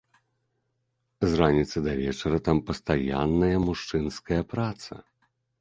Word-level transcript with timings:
З 1.23 1.29
раніцы 1.41 1.77
да 1.87 1.93
вечара 2.01 2.37
там 2.47 2.57
пастаянная 2.71 3.53
мужчынская 3.67 4.41
праца. 4.55 4.93